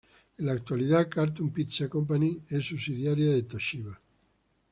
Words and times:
En 0.39 0.47
la 0.47 0.53
actualidad 0.53 1.09
Cartoon 1.09 1.51
Pizza 1.53 1.87
Company 1.87 2.41
es 2.49 2.65
subsidiaria 2.65 3.29
de 3.33 3.43
Toshiba. 3.43 4.01